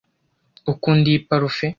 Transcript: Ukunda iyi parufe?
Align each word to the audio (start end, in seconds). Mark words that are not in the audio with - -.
Ukunda 0.71 1.05
iyi 1.09 1.19
parufe? 1.27 1.65